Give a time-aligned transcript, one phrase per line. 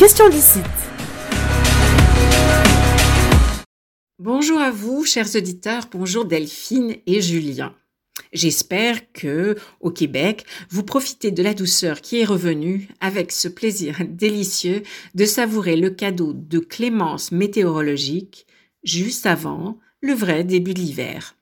[0.00, 0.60] question d'ici.
[4.18, 5.88] Bonjour à vous, chers auditeurs.
[5.92, 7.74] Bonjour Delphine et Julien.
[8.32, 13.98] J'espère que, au Québec, vous profitez de la douceur qui est revenue avec ce plaisir
[14.08, 18.46] délicieux de savourer le cadeau de clémence météorologique
[18.82, 21.36] juste avant le vrai début de l'hiver.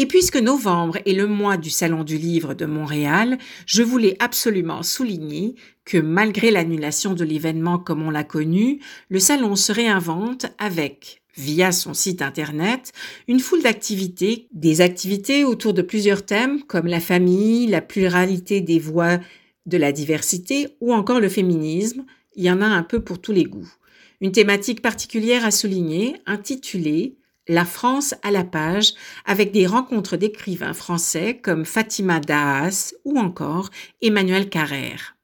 [0.00, 3.36] Et puisque novembre est le mois du Salon du Livre de Montréal,
[3.66, 9.56] je voulais absolument souligner que malgré l'annulation de l'événement comme on l'a connu, le salon
[9.56, 12.92] se réinvente avec via son site internet
[13.26, 18.78] une foule d'activités, des activités autour de plusieurs thèmes comme la famille, la pluralité des
[18.78, 19.18] voix
[19.66, 22.04] de la diversité ou encore le féminisme.
[22.36, 23.74] Il y en a un peu pour tous les goûts.
[24.20, 28.94] Une thématique particulière à souligner, intitulée la France à la page
[29.24, 33.70] avec des rencontres d'écrivains français comme Fatima Daas ou encore
[34.02, 35.16] Emmanuel Carrère.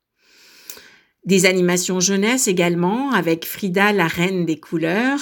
[1.25, 5.21] Des animations jeunesse également avec Frida la reine des couleurs,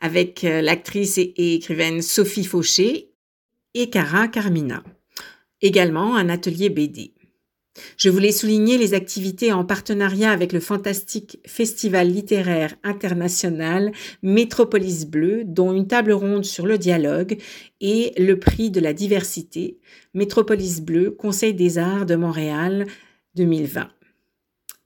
[0.00, 3.10] avec euh, l'actrice et écrivaine Sophie Fauché
[3.74, 4.82] et Cara Carmina.
[5.60, 7.14] Également un atelier BD.
[7.96, 15.42] Je voulais souligner les activités en partenariat avec le fantastique Festival littéraire international Métropolis Bleu,
[15.44, 17.38] dont une table ronde sur le dialogue
[17.80, 19.78] et le prix de la diversité
[20.14, 22.86] Métropolis Bleu, Conseil des arts de Montréal
[23.34, 23.88] 2020.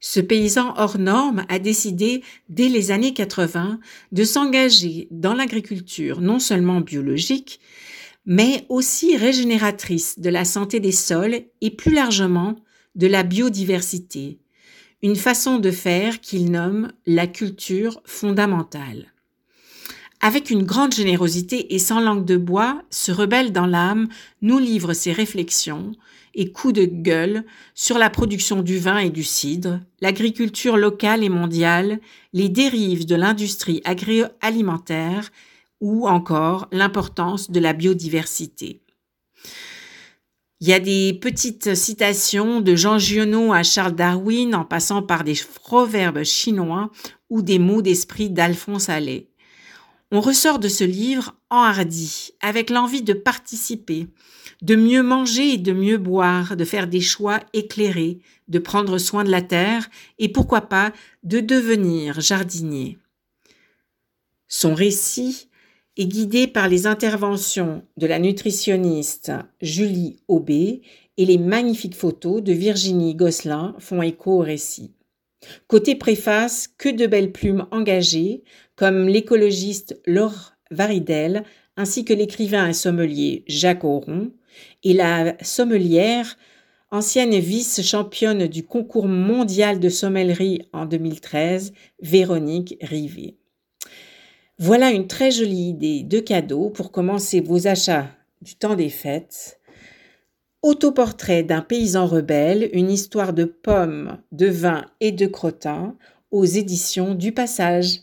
[0.00, 3.78] Ce paysan hors norme a décidé, dès les années 80,
[4.12, 7.60] de s'engager dans l'agriculture non seulement biologique,
[8.24, 12.56] mais aussi régénératrice de la santé des sols et plus largement
[12.94, 14.38] de la biodiversité,
[15.02, 19.12] une façon de faire qu'il nomme la culture fondamentale.
[20.22, 24.08] Avec une grande générosité et sans langue de bois, ce rebelle dans l'âme
[24.42, 25.92] nous livre ses réflexions
[26.34, 27.44] et coups de gueule
[27.74, 32.00] sur la production du vin et du cidre, l'agriculture locale et mondiale,
[32.34, 35.30] les dérives de l'industrie agroalimentaire
[35.80, 38.82] ou encore l'importance de la biodiversité.
[40.60, 45.24] Il y a des petites citations de Jean Giono à Charles Darwin en passant par
[45.24, 46.90] des proverbes chinois
[47.30, 49.30] ou des mots d'esprit d'Alphonse Allais.
[50.12, 54.08] On ressort de ce livre enhardi, avec l'envie de participer,
[54.60, 59.22] de mieux manger et de mieux boire, de faire des choix éclairés, de prendre soin
[59.22, 59.88] de la terre
[60.18, 62.98] et pourquoi pas de devenir jardinier.
[64.48, 65.48] Son récit
[65.96, 70.82] est guidé par les interventions de la nutritionniste Julie Aubé
[71.18, 74.92] et les magnifiques photos de Virginie Gosselin font écho au récit.
[75.68, 78.44] Côté préface, que de belles plumes engagées,
[78.76, 81.44] comme l'écologiste Laure Varidel,
[81.76, 84.32] ainsi que l'écrivain et sommelier Jacques Auron,
[84.82, 86.36] et la sommelière,
[86.90, 93.36] ancienne vice-championne du concours mondial de sommellerie en 2013, Véronique Rivet.
[94.58, 98.10] Voilà une très jolie idée de cadeau pour commencer vos achats
[98.42, 99.59] du temps des fêtes.
[100.62, 105.96] Autoportrait d'un paysan rebelle, une histoire de pommes, de vin et de crottin
[106.30, 108.00] aux éditions du Passage.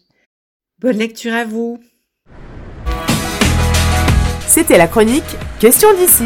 [0.80, 1.80] Bonne lecture à vous.
[4.48, 6.25] C'était la chronique Question d'ici.